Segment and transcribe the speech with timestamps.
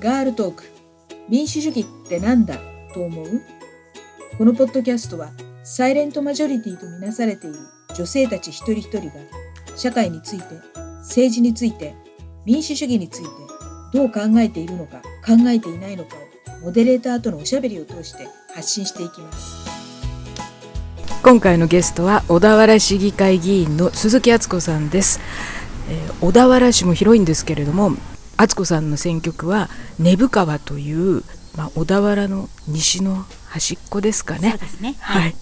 [0.00, 0.64] ガールトーク。
[1.28, 2.56] 民主主義ってなんだ？
[2.94, 3.42] と思う？
[4.38, 5.32] このポッドキャストは
[5.64, 7.56] サイレントマジョリティとみなされている
[7.96, 9.14] 女性たち一人一人が
[9.76, 10.44] 社会について
[11.00, 11.96] 政治について
[12.44, 13.28] 民主主義について
[13.92, 16.14] どう考えているのか考えていないのか
[16.60, 19.68] をモデレーターとのおしゃべりを通して発信していきます。
[21.24, 25.18] 今回のゲストは小田原市議会議員の鈴木敦子さんです、
[25.90, 27.90] えー、小田原市も広いんですけれども
[28.38, 31.22] 敦子さんの選挙区は根府川という、
[31.56, 34.50] まあ、小田原の西の端っこですかね。
[34.50, 35.34] そうですねはい、はい、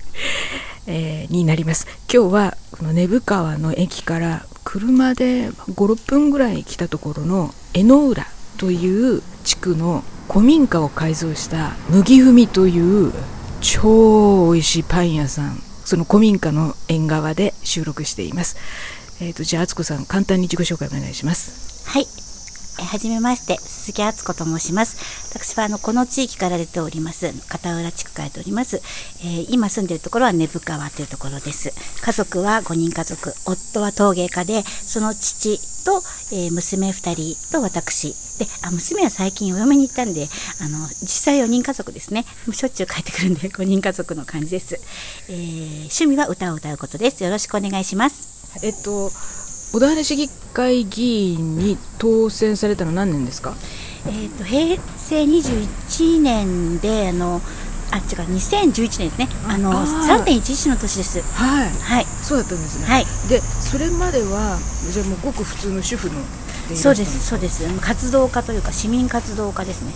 [0.86, 13.12] えー、になります今日はこの根府川の駅から車で56分ぐらい来たところの江ノ浦という地区の古民家を改造した麦踏という
[13.60, 18.56] 超美味しいパン屋さんその古民家の縁側で収録しています。
[19.20, 21.88] えっ、ー、とじゃあ敦子さん簡単に自己紹介お願いします。
[21.88, 22.25] はい。
[22.86, 24.96] はじめまして鈴木敦子と申します。
[25.30, 28.80] 私はあのこの地域から出ております片浦地区から出ております。
[29.20, 31.72] えー、今住んでいるところは根府川というところです。
[32.00, 40.26] 家族は5人家族、夫は陶芸家でその父と、えー、娘2人と私であ娘は最近お嫁に行ったんで
[40.60, 44.80] あの実際4人家族ですねしょっちゅう帰ってくるんで 5人家族の感じです、
[45.28, 48.28] えー、趣味は歌を歌うことですよろしくお願いします
[48.62, 49.12] えっと
[49.72, 53.54] 小田原市議会議員に当選されたの何年ですか？
[54.06, 57.40] えーと、と平成21年であの
[57.90, 58.02] あ違う
[58.34, 59.28] 2011年ですね。
[59.46, 61.20] あの3.11の年です。
[61.34, 64.58] はい、はい、そうだったんですね、はい、でそれまでは
[64.90, 66.14] じゃあもうごく普通の主婦の
[66.74, 67.64] そうですそうです。
[67.80, 69.92] 活動家というか市民活動家ですね。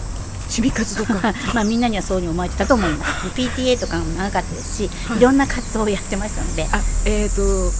[0.48, 1.14] 市民活動家。
[1.55, 3.27] まあみんなにはそうに思われてたと思います。
[3.34, 6.68] PTA とかも長かったですし、はい、いろんな活動をやってましたので。
[6.70, 7.72] あえっ、ー、と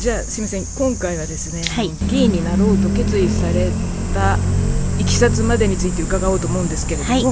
[0.00, 0.66] じゃあすみません。
[0.66, 3.70] 今回はですね、はい、議員になろうと決意され
[4.12, 4.38] たい
[5.14, 7.22] きさつまでについて伺おうと思うんですけれども、はい、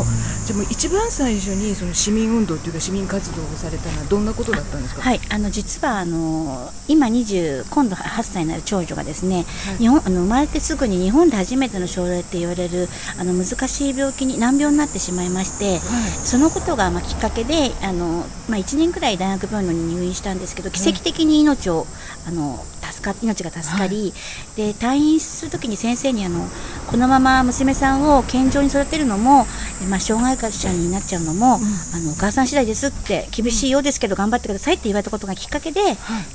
[0.47, 5.03] じゃもう一番最初にその市民運動というか市民活動をされたのはどんなことだったんですか。
[5.03, 12.89] はい、あの実はあの今20今度8歳になる長女がですね、はい、日本あの生まれてすぐに日本で初めての症例って言われる
[13.19, 15.81] あの難しい病気に難病になってしまいまして、はい、
[16.25, 21.89] そのことがまあきっかけであのまあ1年くらい大学病院に入院したんですけど奇跡的に命を
[22.29, 24.13] あの助か命が助かり、
[24.55, 26.47] で退院するときに先生にあの
[26.93, 29.47] このまま娘さんを健常に育てるのも、
[29.89, 31.63] まあ、障害者になっちゃうのも、うん、
[31.97, 35.81] あのお母さん次第ですって厳しいようですけど頑張ってくださいって言われたことがきっかけで、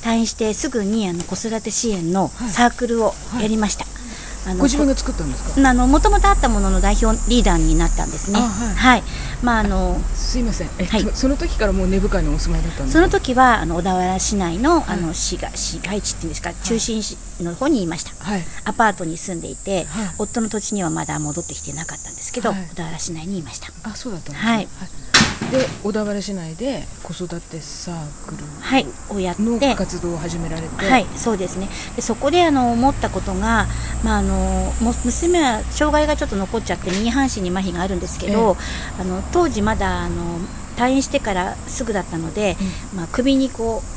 [0.02, 3.86] 退院してすぐにあの子育て支援のサークルをやりました。
[4.48, 5.70] あのご自分が作ったんですか？
[5.70, 8.40] あのもともとあったものの代表リーダーになったんですね。
[8.40, 9.04] はい、はい、
[9.44, 23.68] まああのすいません、えはい、その時からもう根深いにお住まいだったんですその時はあの小田原市内のあの市が市街地っていうんですか、中心市の方にいました、はい、アパートに住んでいて、はい、夫の土地にはまだ戻ってきてなかったんですけど、小田原市内にいました。
[23.84, 24.68] あそうだったんですね、はい
[25.52, 30.86] で小田原市内で子育てサークルはいをやっての活動を始められて。
[30.86, 31.70] はいそうですね。
[31.96, 33.68] でそこであの思ったことが、
[34.04, 38.58] まあ、あの娘は障害がちょっと残っちゃって右半身に麻痺があるんですけど、
[39.00, 40.40] あの当時まだあの
[40.78, 42.56] 退院してからすぐだったので、
[42.92, 43.97] うん、まあ、首にこう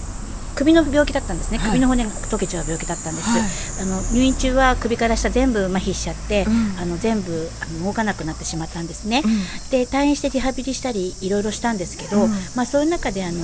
[0.54, 3.42] 首の病気だったんですね、はい、首の骨が溶けちゃう病気だったんです、はい、
[3.82, 13.38] あの入院中は首から下全部麻痺しちゃって、うん、あの全部あの動かなくなってしまったんですね、うん、で退院してリハビリしたりいろいろしたんですけど、うん、まあ、そういう中であの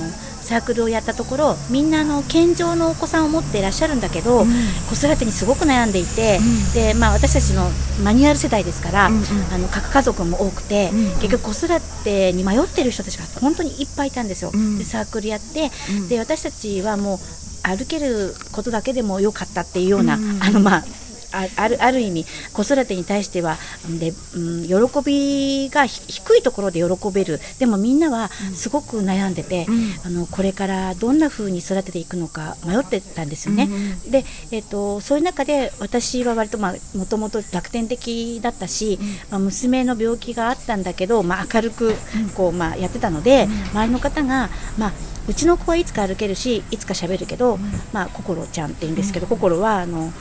[0.47, 4.45] サークルをやったところみんなあの健常のお子さんを持っていらっしゃるんだけど、
[4.89, 6.39] 子育てにすごく悩んでいて、
[6.73, 7.69] でまあ、私たちの
[8.01, 15.69] マニュアル世代ですから、うんうん、あの核家族も多くて、結局子育てに迷っている人たちが本当にいっぱいいたんですよ、でサークルやって、
[16.07, 17.19] で私たちはもう
[17.67, 20.85] 歩けることだけでもよかったっていうような、うん、あのまあ
[21.31, 23.57] あるある意味子育てに対しては
[23.99, 27.39] で、うん、喜びが低いところで喜べる。
[27.59, 33.67] でもみんなはすごく悩んでて、うん、あのこれからどんな風に育てていくのか迷ってたんですよね。
[34.05, 36.73] うん、で、えーと、そういう中で私は割とも
[37.09, 38.99] ともと楽天的だったし、
[39.29, 41.93] まあ、娘の病気があったんだけど、まあ、明るく
[42.35, 44.93] こう、まあ、やってたので、周りの方が、まあ、
[45.27, 47.57] うちの子はいつか歩けるしいつか喋るけど、
[47.91, 50.11] まあ、心ちゃんって言うんですけど、心はあの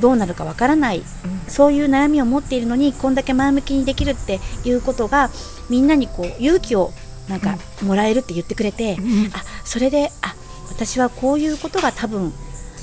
[0.00, 1.02] どうなるかわからない、
[1.48, 5.30] そういう悩みを持っているのにこんだけ前向きにできるっていうことが
[5.68, 6.92] みんなにこう勇気を
[7.28, 8.96] なんかもらえるって言ってくれて、
[9.32, 10.34] あそれであ
[10.68, 12.32] 私はこういうことが多分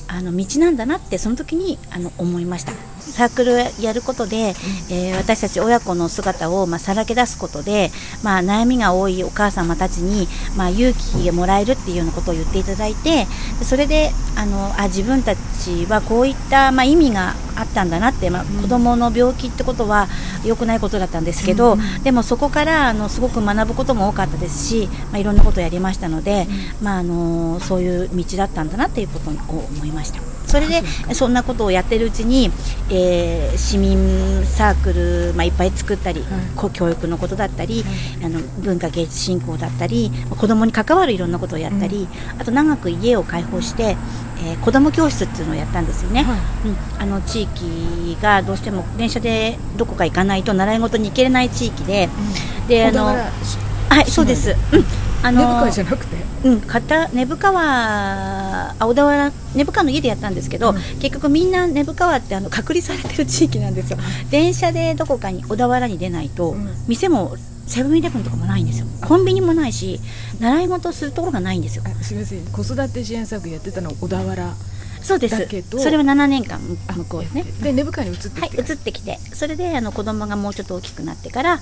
[0.08, 2.74] あの道なんだなってその時にあの思いました
[3.12, 4.56] サークルやることで、
[4.90, 7.92] えー、私たち親子の姿を、まあ、さらけ出すことで、
[8.24, 13.28] まあ、悩みが多いお母様たちに、まあ、勇気をもらえるっていうようなことを言っていただいて
[13.62, 20.08] それであのあ自分たちちはこういった、まあ、意味があったんだなって、まあ、子どもの病気ってことは
[20.44, 26.48] 良くないことだったんですけど、うん、でもそこからあのすごく学ぶことも多かったですし、まあ、いろんなことをやりましたので、
[26.80, 30.33] うん、まあ、あのそういう道だったんだなっていうことを思いました。
[30.54, 30.84] それで
[31.16, 32.52] そんなことをやってるうちに、
[32.92, 37.90] えー、市民サークル、まあ、いっぱい作ったり、はい、教育のことだったり、は
[38.22, 43.98] い、あの文化芸術振興だったり子どもに関わるいろんなことをやったり、うん、あと長く家を開放して、
[44.46, 52.10] えー、子ども教室っていうのをやったんですよね、はい、うん、あの地域がどうしても電車でどこか行かないと習い事に行けれない地域で、
[52.62, 54.56] うん、であのはいそうです、うん。
[55.24, 56.23] あのじゃなくて？
[56.44, 63.98] うん片根府川あ小田原根府川の家でやったんですけど、うん、結局みんな根府川ってあの隔離されてる地域なんですよ。
[64.30, 67.36] 電車でどこかに小田原に出ないと、うん、店も
[67.66, 68.88] セブンイレブンとかもないんですよ。
[69.08, 70.00] コンビニもないし
[70.40, 71.84] 習い事するところがないんですよ。
[72.02, 72.46] すみません。
[72.46, 74.54] 子育て支援策やってたの小田原。
[75.02, 75.36] そうです。
[75.78, 79.18] それは7年間向こうですねで根深に移ってきて、はい、移ってきて。
[79.34, 81.60] それであの子供がもうちょっと大きくなってから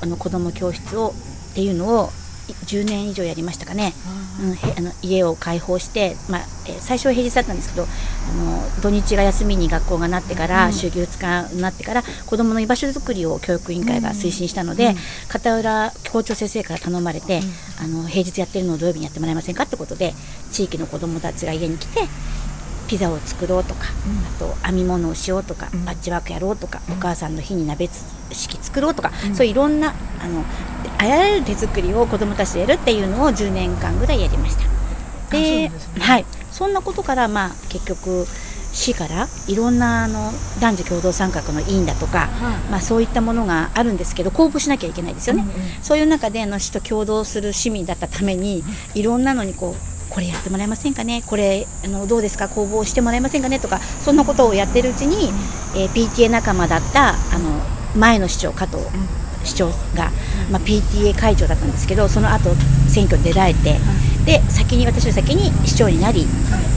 [0.00, 1.14] あの子供教室を
[1.50, 2.10] っていうのを
[2.52, 3.92] 10年以上やりましたかね、
[4.40, 7.86] うん、あの家を開放して、まあえー、最初は平日だったんですけどあ
[8.34, 14.94] の土日が休みに学校がなってから、うん、週休2日になってから子どもの居場所づくりを教育委員会が推進したので、うん、
[15.28, 17.40] 片浦校長先生から頼まれて、
[17.80, 20.14] あの平日やってるのを土曜日にやってもらえませんかってことで
[20.52, 22.00] 地域の子どもたちが家に来て
[22.88, 23.84] ピザを作ろうとか、
[24.36, 27.88] あと編み物をしようとか、パッチワークやろうとか、お母さんの日に鍋
[28.32, 30.44] 式作ろうとか、そういういろんなあの
[30.98, 34.64] あらゆる手作りを子どもたちでやるっていうのを10年間ぐらいやりました。
[35.30, 38.26] で、ね、はい、そんなことから、まあ、結局
[38.72, 40.30] 市からいろんなあの
[40.60, 48.62] 男女共同参画の委員だとか、はい、まあ、そういったものがあるんですけど公募しなきゃいけないですよね、うんうん、そういう中であの市と共同する市民だったために
[48.94, 51.22] いろんなのにこうこれやってもらえませんかね？
[51.26, 52.48] これあのどうですか？
[52.48, 53.60] 公募してもらえませんかね？
[53.60, 55.28] とかそんなことをやってるうちに、
[55.76, 57.60] えー、PTA 仲間だったあの
[57.98, 58.78] 前の市長加藤
[59.44, 60.10] 市長が、
[60.50, 62.50] まあ、PTA 会長だったんですけどその後
[62.88, 63.78] 選挙に出られて、
[64.24, 66.26] で先に私は先に市長になり、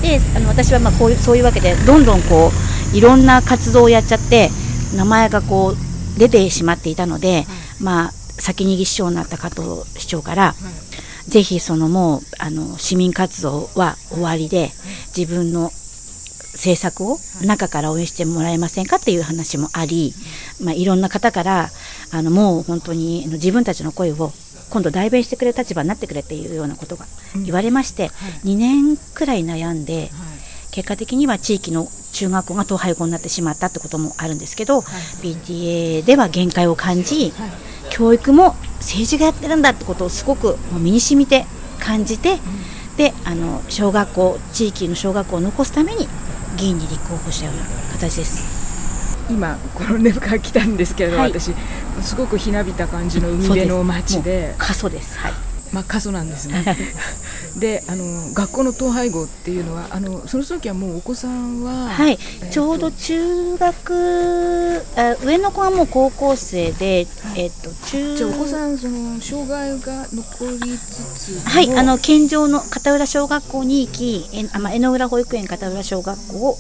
[0.02, 2.52] であの私はまあこういうそういうわけでどんどんこ
[2.94, 4.50] ういろんな活動をやっちゃって
[4.96, 7.46] 名前がこう出てしまっていたので、
[7.80, 10.54] まあ、先に市長になった加藤市長から、
[11.28, 14.72] ぜひそのもうあの市民活動は終わりで
[15.16, 15.72] 自分の
[16.54, 20.14] 政策を中から応援してもらえませんかっていう話もあり、
[20.62, 21.70] まあ、いろんな方から
[22.12, 24.32] あのもう本当に自分たちの声を
[24.70, 27.06] 今度代弁してくれる立場になってくれっていうようなことが
[27.44, 30.10] 言われまして、うんはい、2年くらい悩んで、はい、
[30.72, 34.84] 結果的には地域の中学校が統廃合になってしまったってこともあるんですけど、はい、
[35.34, 37.34] PTA では限界を感じ、
[37.92, 41.46] 教育も政治がやってるんだってことをすごく身に染みて
[41.80, 46.08] 感じて、うん、であの小学校地域の小学校を残すために
[46.58, 48.62] 議員に立候補したような形です。
[49.30, 51.54] 今この根深来たんですけれど、はい、私
[52.02, 54.56] すごくひなびた感じの海辺の町で。
[54.58, 55.20] 過疎です。
[55.20, 56.78] はいまあ過疎なんですね。
[57.58, 71.04] であの学校の統廃合っていうのはあのその時はもうお子さんははい、えー、ちょうど中学あ上の子はもう高校生で、えっ、ー、と中じゃお子さんその障害が残りつ
[71.40, 71.72] つはい。
[71.78, 76.58] あの県上の片浦小学校に行きえあ、まあ、江ノ浦保育園片浦小学校を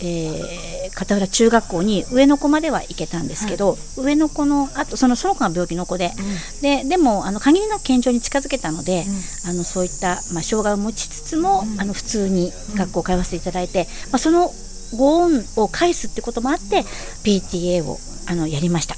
[0.00, 9.04] えー、片浦中学校に上の子までは行けたんですけど、はい、上の子のあとそのその子が病気の子で、うん、ででもあの限りなく健常に近づけたので、
[9.44, 14.50] うん、あのそういった、まあ、障害を持ちつつも、うん、あの普通に学校を通わせていただいて、まあ、その
[14.96, 16.82] ご恩を返すってこともあって
[17.24, 18.96] PTA をあのやりました。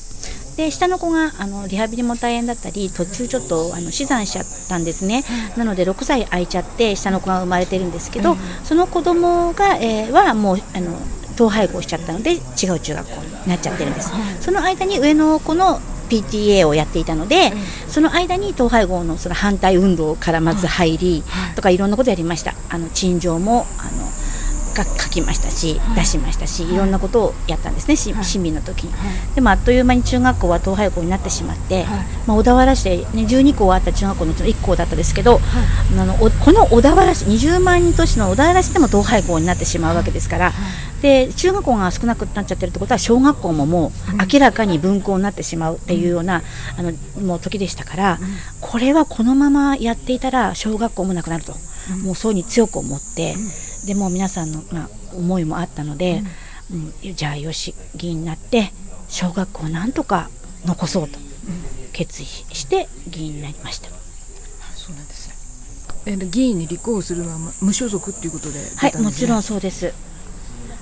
[0.56, 5.24] で下の子があのリハビリも大変だったり途中ちょっとあの死産しちゃったんですね、
[5.56, 10.96] なので6歳空いちゃって下の子が生まれてるんですけど、うん、その子供が、えー、はもうあの
[11.34, 17.52] 統廃合しちゃったので違う中学校になっちゃってるんです、その間に上の子の PTA をやっていたので、
[17.84, 21.22] うん、その間に統廃合のその反対運動からまず入り、
[21.54, 22.54] とかいろんなことやりました。
[22.70, 24.05] あの陳情もあの
[24.84, 28.92] 書きましたし、出しましたし、いろんなことをやったんですね、市民の時に、
[29.34, 31.86] でもあっという間に中学校は統廃校になってしまって、
[32.26, 35.40] まあ、小田原市で、ね、12校あった中学校のうちの1校だったですけど、
[35.98, 40.52] あのこの小田原市20万人都市の小田原市でも統廃校になってしまうわけですから、
[41.02, 46.42] で中学校が少なくなっちゃってるってことは小学校ももう明らかに分校になってしまうっていうような、
[46.76, 46.92] あの
[47.22, 48.18] もう時でしたから、
[48.60, 51.54] これはこのままやっていたら小学校もなくなると、
[52.02, 53.36] もうそうに強く思って。
[53.86, 56.22] でも皆さんの、まあ、思いもあったので、
[57.04, 58.72] うん、じゃあよし議員になって
[59.08, 60.28] 小学校をなんとか
[60.64, 61.18] 残そうと
[61.92, 63.88] 決意して議員になりました。
[64.74, 66.16] そうなんですね。
[66.26, 69.92] 議員に立候補するのは無所属っていうことで、はい、もちろんそうです。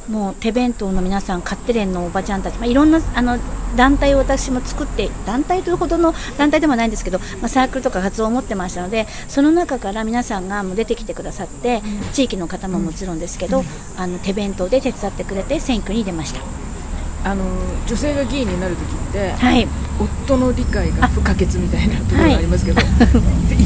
[0.08, 3.38] もう手弁当の皆さんカッテレンのおばちゃんたち、まあ、いろんなあの
[3.76, 11.82] 団体を私も作って団体というほどの団体でもないんですけど、まあ、サークルとか活動を持ってましたのでその中から皆さんがもう出てきてくださって
[12.12, 13.64] 地域の方ももちろんですけど、
[13.96, 16.40] あの手弁当で手伝ってくれて選挙に出ました。
[17.25, 17.45] あの
[17.87, 19.66] 女性が議員になる時って、はい。
[20.26, 22.85] 夫の理解が不可欠みたいなところがありますけど、い、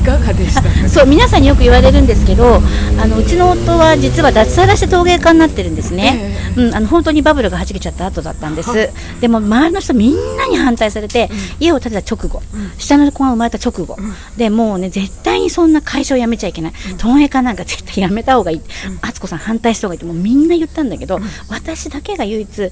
[0.04, 0.68] かがでしたか？
[0.88, 2.60] そう皆さんによく言われるんですけど
[3.00, 8.90] あのうちの夫は実は脱サラして陶芸家になってるんですね、うん、あの本当にバブルがはじけちゃった後だったんです。
[9.22, 12.42] でも周りの人みんなに反対されて、家を建てた直後、
[12.76, 13.96] 下の子が生まれた直後、
[14.36, 18.60] でもうね絶対にそんな会社を辞めちゃいけない、陶芸家なんか絶対辞めた方がいい。
[19.00, 22.70] 敦子さん反対した方がいいってもうみんな言ったんだけど、私だけが唯一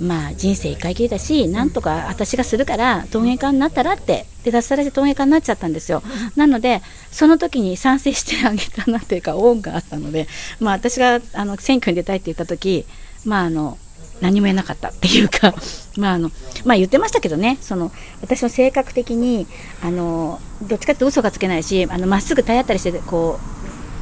[0.00, 6.02] まあ人生一回きりだし、なんとか私がするから陶芸家になったらって、で脱サラして陶芸家になっちゃったんですよ。
[6.36, 6.80] なので、
[7.10, 10.26] その時に賛成してあげたなっていうか、恩があったので、
[10.58, 12.86] まあ私があの選挙に出たいって言った時、
[13.26, 13.78] まああの、
[14.22, 15.54] 何も言えなかったっていうか、
[15.96, 16.30] まああの、
[16.64, 17.92] まあ言ってましたけどね、その、
[18.22, 19.46] 私は性格的に、
[19.82, 23.59] あの、どっちかって嘘がつけないし、あの、まっすぐ体当たりして、こう、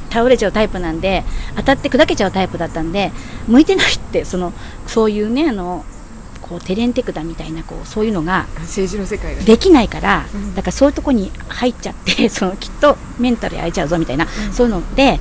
[0.09, 1.23] 倒れちゃうタイプなんで
[1.55, 3.11] 当たって砕けちゃうタイプだったんで
[3.47, 4.53] 向いてないってその
[4.87, 5.85] そういうねあの
[6.41, 10.25] こうテレンテクダみたいなこうそういうのが政治の世界ができないから、
[10.55, 15.19] だからそういうとこに入っちゃって そのきっとメンタルやられちゃうぞみたいな、そういうので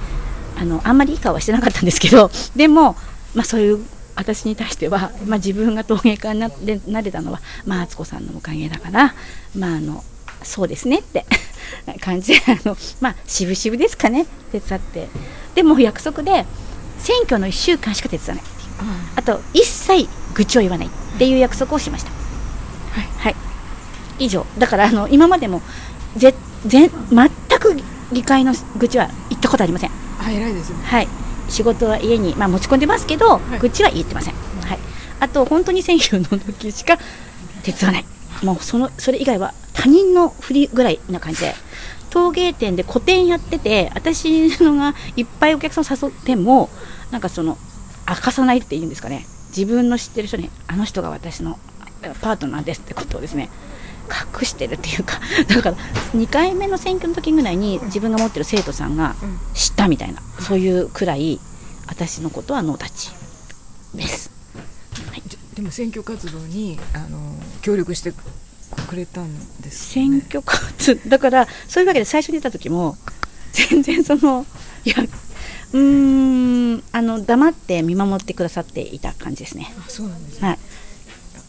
[0.59, 2.97] あのあんまりいい顔はしてなかったんですけど でも、
[3.35, 3.81] まあ、そういう
[4.17, 9.15] 私に対しては、まあ、自分が陶芸家になでなれたのは、まあ、敦子さんのおかげだから、
[9.55, 10.03] まあ、あの
[10.43, 11.27] そうですねって
[12.01, 12.35] 感じ。
[12.35, 14.27] で あの、まあ、渋々ですかね。
[14.53, 15.09] 手伝って。
[15.55, 16.47] でも約束で
[16.99, 18.69] 選挙の1週間しか手伝わないっていう。
[19.17, 22.11] あと一切愚痴を言わないっていう約束をしました。
[23.19, 23.37] はい、
[24.19, 24.47] 以上。
[24.59, 25.63] だからあの今までも
[26.17, 26.35] ぜ
[26.67, 27.77] ぜ全く
[28.13, 29.91] 議会の愚痴は言ったことありません。
[30.21, 30.77] あ偉いですね。
[30.85, 31.09] はい、
[31.49, 33.59] 仕事は家に、まあ、持ち込んでますけど、い。
[33.59, 34.79] 愚痴は言ってません、はい、
[35.21, 36.99] あと本当に選挙の時しか
[37.63, 38.05] 手伝わない。
[38.43, 41.55] もうそのそれ以外は他人のふりぐらいな感じで
[42.11, 46.69] 陶芸店で個展やってて私のがいっぱいお客さん誘っても
[47.13, 47.57] なんかその
[48.09, 49.25] 明かさないっていうんですかね
[49.57, 51.59] 自分の知ってる人にあの人が私の
[52.21, 53.51] パートナーですってことをですね
[54.41, 55.77] 隠してるっていうか だから
[56.15, 59.15] 2回目の選挙の時ぐらいに自分が持ってる生徒さんが
[59.55, 61.39] 知ったみたいな、そういうくらい
[61.87, 63.11] 私のことはノータッチ
[63.95, 64.31] です。
[65.11, 65.23] はい
[65.55, 68.13] でも選挙活動にあの協力して
[68.89, 72.97] くれたんです選ね挙活だからそういうわけで最初に出た時も
[73.53, 74.47] 全然その
[74.85, 74.97] いや
[75.73, 79.73] うーんあの黙って見守ってくださっていた感じですね。
[79.79, 80.49] あそうなんですね。
[80.49, 80.59] はい、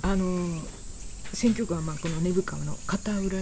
[0.04, 0.62] あの
[1.34, 3.38] 選挙区はまあこの根府川の片裏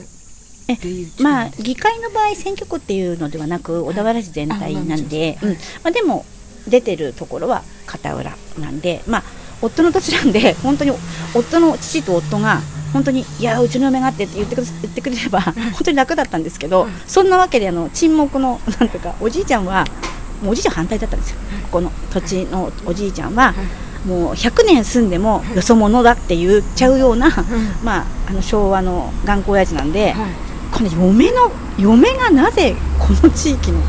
[0.68, 0.78] え
[1.22, 5.58] まあ議会の場合選挙区っていうのではなく小田原市全体なんで、あまあうん。
[5.58, 6.26] まあ、でも
[6.68, 9.24] 出てるところは片裏なんでまあ
[9.62, 10.92] 夫の土地なんで本当に
[11.34, 12.62] 夫の父と夫が
[12.98, 15.54] 本当にいやうちの嫁がって言ってくれ言ってくれれば本
[15.86, 19.86] 当に楽だったんですけど、そんなわけであの沈黙のなんていうかおじいちゃんは
[20.42, 21.38] もうおじいちゃん反対だったんですよ。
[21.64, 23.54] ここの土地のおじいちゃんは、
[24.06, 27.30] もう100年住んでもよそ者だって言っちゃうような、
[27.84, 33.82] まあ、あの昭和の頑固親父なんで、はいこの嫁の嫁がなぜこの地域の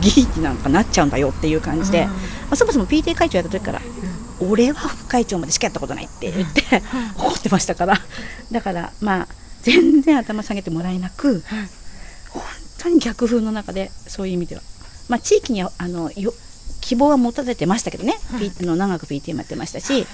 [0.00, 2.08] 議員なんかなっちゃうんだよっていう感じで、うん。
[2.08, 2.14] ま
[2.52, 3.80] あ、そもそも PTA 会長やった時から、
[4.40, 6.62] 俺は副会長までしかやったことないって言って、
[7.18, 8.00] 怒ってましたから
[8.52, 9.28] だからまあ
[9.62, 11.68] 全然頭下げてもらえなくはい。
[12.30, 12.42] 本
[12.78, 14.62] 当に逆風の中でそういう意味では、
[15.08, 16.32] まあ、地域にはあのよ
[16.80, 20.06] 希望は持たれてましたけどね、P あの長く PTA もやってましたし。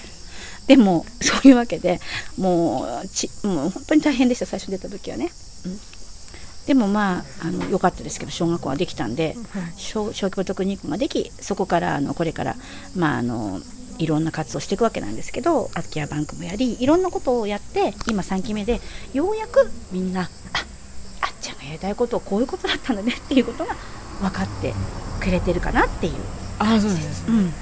[0.67, 1.99] でもそういうわけで
[2.37, 5.31] もうちもう本当に大変でした最初出た時はね、
[5.65, 5.79] うん。
[6.67, 9.35] でもまああの良かったですけど小学校ができたんで、
[9.77, 12.55] 小小規模特任校ができそこからあのこれから
[12.95, 13.63] まああの
[13.99, 18.81] いろんな活動をしていくわけなんですけど空き家バンクもやりいろんなことをやって今3期目で
[19.13, 20.25] ようやくみんなあ
[21.23, 23.75] あっちゃんがやりたいことをこういうことだったんだねっていうことが
[24.21, 24.75] 分かって
[25.21, 26.15] くれてるかなっていう、
[26.59, 27.37] ああそうなんですね。
[27.37, 27.53] うん、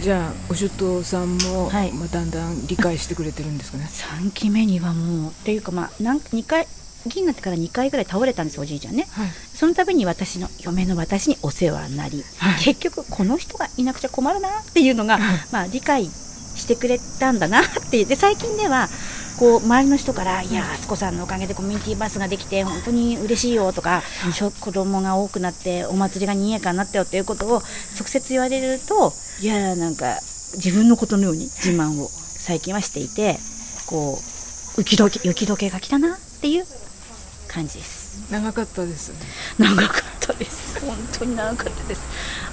[0.00, 1.92] じゃあお出頭さんも、はい。
[1.92, 3.84] まあ、だんだん理解してくれてるんですかね。
[3.84, 6.66] 3期目にはもうっていうかまあなん2回
[7.06, 9.06] 議員になってから2回ぐらい倒れたんですおじいちゃんね。
[9.10, 9.28] はい。
[9.54, 12.64] その度に私の嫁の私にお世話になり、はい。
[12.64, 15.18] 結局この人がいなくちゃ困るなっていうのが、
[15.50, 18.88] まあ、理解してくれたんだなってで最近では
[19.38, 20.52] こう周りの人から「い。
[20.52, 24.02] や敦子さんのおかげでコミュニティバスができて本当に嬉しいよ」とか、
[24.60, 27.62] 子供が多くなってお祭りがにぎやかになったよっていうことを
[27.98, 30.18] 直接言われるといやなんか
[30.54, 33.38] 自分のことのように自慢を最近はしていて
[33.86, 34.20] こ
[34.76, 36.66] う雪解け雪解けが来たなっていう
[37.52, 38.30] 感じです。
[38.30, 39.18] 長かったですね。
[39.58, 40.80] 長かったです。
[40.80, 42.00] 本当に長かったです。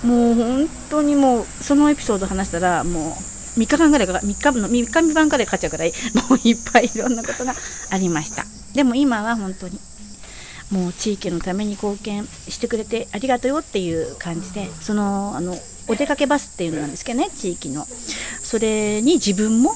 [0.06, 5.94] もう本当にもうそのエピソード話したらもう3日間ぐらいか3日の3日3晩ぐらいかかっちゃうぐらい
[6.30, 7.54] もういっぱいいろんなことが
[7.92, 8.46] ありました。
[8.74, 9.80] でも今は本当に
[10.72, 15.56] もう地域のために貢献してくれてありがとうよっていう感じでそのあの
[15.88, 17.86] お出かけバスっていうのなんですけどね地域の。
[17.86, 19.74] それに自分も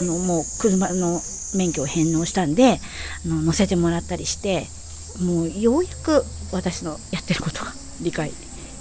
[0.00, 1.20] あのもう車の
[1.54, 2.80] 免許を返納したんで
[3.24, 4.66] あの乗せてもらったりして
[5.24, 7.72] もうようやく私のやってることが
[8.02, 8.30] 理解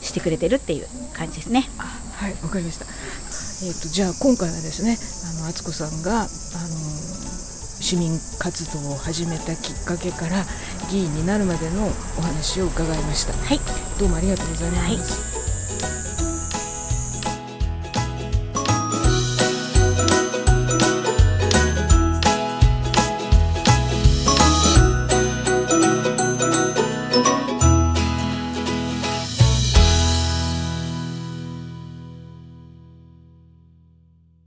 [0.02, 1.68] してくれてるっていう感じですね。
[2.16, 4.98] はいわかりましたえーと、じゃあ今回はですね
[5.40, 10.44] あの敦子さんがあの市民活動を始めたきっかけから
[10.90, 13.34] 議員になるまでのお話を伺いました。
[13.34, 13.60] はい、
[14.00, 15.22] どうもありがとうございます。
[15.22, 15.35] はい